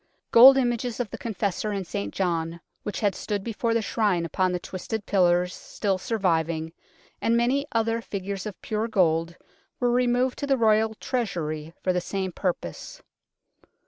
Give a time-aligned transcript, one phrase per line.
[0.31, 4.51] Gold images of the Confessor and St John, which had stood before the Shrine upon
[4.51, 6.73] the twisted pillars, still surviving,
[7.21, 9.35] and many other figures of pure gold,
[9.79, 13.03] were removed to the Royal Treasury for the same purpose.